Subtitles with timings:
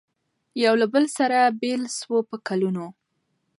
[0.63, 2.85] یو له بله سره بېل سو په کلونو